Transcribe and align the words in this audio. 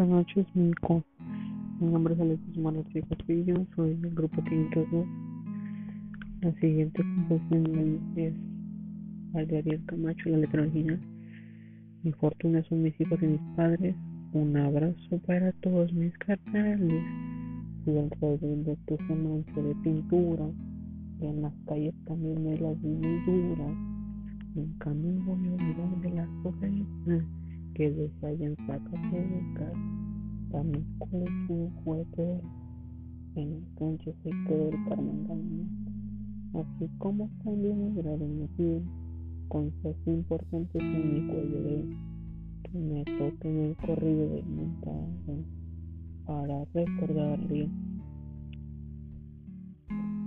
Buenas 0.00 0.16
noches, 0.16 0.46
Mico. 0.54 1.04
Mi 1.78 1.88
nombre 1.88 2.14
es 2.14 2.20
Alexis 2.20 2.56
Martí 2.56 3.02
Castillo, 3.02 3.66
soy 3.76 3.96
del 3.96 4.14
grupo 4.14 4.42
502. 4.42 5.06
La 6.40 6.52
siguiente 6.54 7.02
composición 7.02 8.00
es 8.16 8.32
de 9.46 9.58
Ariel 9.58 9.84
Camacho, 9.84 10.30
la 10.30 10.38
letra 10.38 10.62
original. 10.62 10.98
Mi 12.02 12.12
fortuna 12.12 12.62
son 12.62 12.82
mis 12.82 12.98
hijos 12.98 13.18
y 13.20 13.26
mis 13.26 13.40
padres. 13.56 13.94
Un 14.32 14.56
abrazo 14.56 15.18
para 15.26 15.52
todos 15.60 15.92
mis 15.92 16.16
carnales. 16.16 17.04
Sigan 17.84 18.08
trayendo 18.08 18.78
tu 18.86 18.96
mancha 19.14 19.60
de 19.60 19.74
pintura. 19.82 20.46
Y 21.20 21.26
en 21.26 21.42
las 21.42 21.52
calles 21.66 21.94
también 22.06 22.42
me 22.42 22.56
las 22.56 22.80
vi 22.80 22.88
muy 22.88 23.20
duras. 23.26 23.76
Nunca 24.54 24.94
me 24.94 25.12
voy 25.24 25.46
a 25.46 25.52
olvidar 25.52 26.00
de 26.00 26.10
las 26.12 26.28
cosas 26.42 26.70
que 27.74 27.90
desde 27.90 28.26
allá 28.26 28.46
en 28.46 28.56
Zacatecas. 28.66 29.72
También 30.50 30.84
con 30.98 31.22
un 31.48 31.70
juguete 31.84 32.40
en 33.36 33.52
el 33.52 33.62
cancho 33.78 34.12
se 34.22 34.30
quedó 34.30 34.68
el 34.68 34.84
Carmen 34.88 35.68
Así 36.52 36.90
como 36.98 37.30
también 37.44 37.94
mi 37.94 38.46
piel 38.56 38.82
cosas 39.48 39.96
importantes 40.06 40.82
en 40.82 41.14
mi 41.14 41.26
cuello 41.28 41.62
de 41.62 41.96
que 42.64 42.78
me 42.78 43.04
toquen 43.04 43.58
el 43.58 43.76
corrido 43.76 44.28
del 44.28 44.46
montado 44.46 45.44
para 46.26 46.64
recordarle 46.74 47.68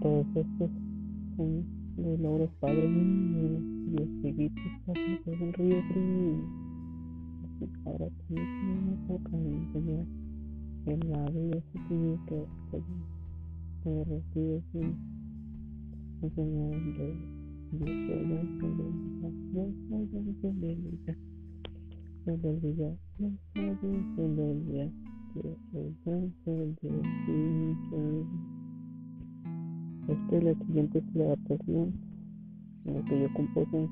todos 0.01 0.27
estos 0.35 0.69
son 1.37 1.65
los 1.97 2.19
logros 2.19 2.49
padres 2.59 2.89
míos 2.89 3.61
y 3.91 4.01
espíritus 4.01 4.63
pasos 4.85 5.25
del 5.25 5.53
río 5.53 5.81
frío 5.93 6.62
así 8.19 8.33
que 8.33 8.39
ahora 8.39 8.53
también 8.59 8.79
me 8.89 8.95
toca 9.07 9.37
enseñar 9.37 10.05
en 10.85 10.99
la 11.11 11.29
vida 11.29 11.61
se 11.71 11.79
tiene 11.87 12.19
que 12.27 14.03
recibe 14.05 14.63
sin 14.71 14.87
enseñar 16.21 16.73
yo 17.73 17.85
soy 17.85 18.21
ángel 18.35 18.77
de 24.35 24.53
vida, 24.53 24.91
yo 25.35 25.57
soy 25.71 25.95
ángel 26.05 26.75
de. 26.81 26.89
Esta 30.07 30.37
es 30.37 30.43
la 30.43 30.53
siguiente 30.65 31.03
adaptación 31.15 31.93
lo 32.85 33.05
que 33.05 33.21
yo 33.21 33.33
compuse. 33.33 33.89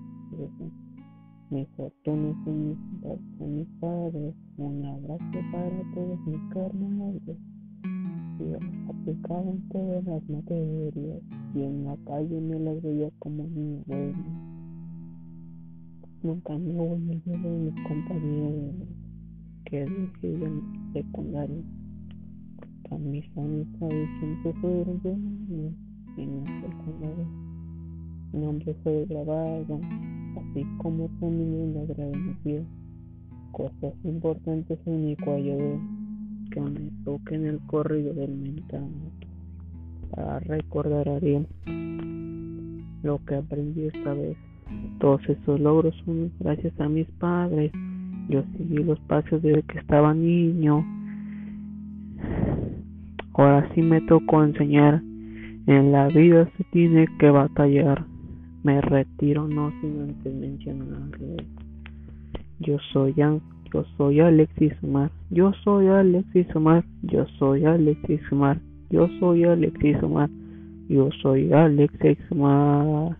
Mi 1.52 1.66
fortuna 1.78 2.34
son 2.44 2.70
mis, 2.70 2.78
son 3.38 3.56
mis 3.56 3.68
padres, 3.80 4.34
un 4.58 4.86
abrazo 4.86 5.40
para 5.52 5.94
todos 5.94 6.20
mis 6.26 6.54
carnales 6.54 7.38
aplicaba 8.90 9.42
en 9.50 9.62
todas 9.70 10.04
las 10.06 10.30
materias 10.30 11.22
y 11.54 11.62
en 11.62 11.86
la 11.86 11.98
calle 12.06 12.42
me 12.42 12.60
las 12.60 12.82
veía 12.82 13.10
como 13.20 13.44
mi 13.48 13.82
bueno. 13.86 14.24
Nunca 16.24 16.58
me 16.58 16.74
voy 16.74 17.22
a 17.26 17.38
de 17.38 17.50
mis 17.50 17.88
compañeros 17.88 18.76
que 19.66 19.80
deciden 19.86 20.62
secundaria. 20.94 21.64
A 22.92 22.98
mis 22.98 23.26
amistades 23.38 24.10
siempre 24.20 24.54
fueron 24.62 25.02
buenos 25.02 25.74
en 26.18 26.44
la 26.44 26.62
secundaria. 26.62 27.51
Mi 28.34 28.46
nombre 28.46 28.74
fue 28.84 29.06
grabado, 29.10 29.80
así 30.38 30.66
como 30.78 31.10
también 31.20 31.74
la 31.74 32.36
piel. 32.44 32.66
Cosas 33.52 33.94
importantes 34.04 34.80
en 34.86 35.06
mi 35.06 35.16
cuello 35.18 35.58
que 36.52 36.62
me 36.62 36.92
toque 37.04 37.36
en 37.36 37.48
el 37.48 37.60
corrido 37.68 38.14
del 38.14 38.32
mental 38.32 38.88
para 40.12 40.40
recordar 40.40 41.10
a 41.10 41.16
Ariel 41.18 41.46
lo 43.04 43.20
que 43.26 43.36
aprendí 43.36 43.88
esta 43.88 44.14
vez. 44.14 44.38
Todos 45.00 45.22
esos 45.28 45.60
logros 45.60 45.96
son 46.06 46.32
gracias 46.40 46.80
a 46.80 46.88
mis 46.88 47.08
padres. 47.20 47.72
Yo 48.30 48.44
seguí 48.56 48.84
los 48.84 49.00
pasos 49.02 49.42
desde 49.42 49.64
que 49.64 49.80
estaba 49.80 50.14
niño. 50.14 50.86
Ahora 53.34 53.70
sí 53.74 53.82
me 53.82 54.02
tocó 54.02 54.44
enseñar. 54.44 55.02
En 55.68 55.92
la 55.92 56.08
vida 56.08 56.50
se 56.58 56.64
tiene 56.72 57.08
que 57.20 57.30
batallar. 57.30 58.11
Me 58.64 58.80
retiro 58.80 59.48
no 59.48 59.72
sin 59.82 60.02
antes 60.02 60.34
mencionarle. 60.34 61.48
Yo 62.60 62.78
soy. 62.94 63.14
Yo 63.16 63.84
soy 63.98 64.20
Alexis 64.20 64.74
Omar. 64.84 65.10
Yo 65.30 65.52
soy 65.64 65.88
Alexis 65.88 66.56
Omar. 66.56 66.84
Yo 67.02 67.26
soy 67.40 67.66
Alexis 67.66 68.22
Omar. 68.32 68.60
Yo 68.90 69.08
soy 69.20 69.44
Alexis 69.46 70.04
Omar. 70.04 70.30
Yo 70.88 71.10
soy 71.22 71.52
Alexis 71.52 72.20
Omar. 72.30 73.18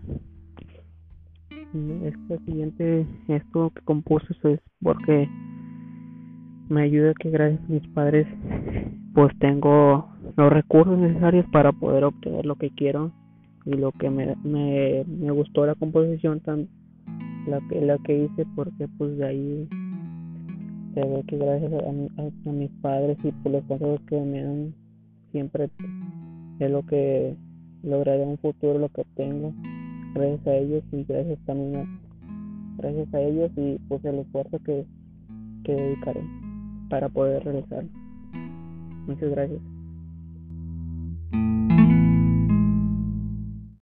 Este 2.04 2.38
siguiente, 2.44 3.06
esto 3.28 3.72
que 3.74 3.80
compuse 3.82 4.26
es 4.44 4.60
porque 4.82 5.28
me 6.68 6.82
ayuda 6.82 7.14
que 7.18 7.30
gracias 7.30 7.62
a 7.64 7.72
mis 7.72 7.88
padres 7.88 8.26
pues 9.14 9.36
tengo 9.38 10.08
los 10.36 10.52
recursos 10.52 10.98
necesarios 10.98 11.46
para 11.50 11.72
poder 11.72 12.04
obtener 12.04 12.46
lo 12.46 12.56
que 12.56 12.70
quiero 12.70 13.10
y 13.64 13.74
lo 13.74 13.92
que 13.92 14.10
me, 14.10 14.34
me, 14.44 15.04
me 15.04 15.30
gustó 15.30 15.66
la 15.66 15.74
composición 15.74 16.40
tan 16.40 16.68
la 17.46 17.60
que 17.68 17.80
la 17.80 17.98
que 17.98 18.24
hice 18.24 18.46
porque 18.54 18.88
pues 18.98 19.16
de 19.16 19.26
ahí 19.26 19.68
se 20.94 21.00
ve 21.00 21.24
que 21.26 21.38
gracias 21.38 21.72
a, 21.72 22.48
a, 22.48 22.52
mis 22.52 22.70
padres 22.82 23.18
y 23.24 23.32
por 23.32 23.52
los 23.52 23.64
consejos 23.64 24.00
que 24.08 24.20
me 24.20 24.42
dan 24.42 24.74
siempre 25.32 25.70
es 26.58 26.70
lo 26.70 26.84
que 26.86 27.36
lograré 27.82 28.22
en 28.22 28.30
un 28.30 28.38
futuro 28.38 28.78
lo 28.78 28.88
que 28.90 29.04
tengo 29.16 29.52
gracias 30.14 30.46
a 30.46 30.54
ellos 30.56 30.84
y 30.92 31.04
gracias 31.04 31.38
también 31.46 31.76
a, 31.76 32.00
gracias 32.78 33.14
a 33.14 33.20
ellos 33.20 33.50
y 33.56 33.78
pues 33.88 34.04
el 34.04 34.18
esfuerzo 34.20 34.58
que, 34.64 34.84
que 35.64 35.74
dedicaré 35.74 36.22
para 36.90 37.08
poder 37.08 37.42
realizarlo. 37.44 37.88
Muchas 39.06 39.30
gracias 39.30 39.60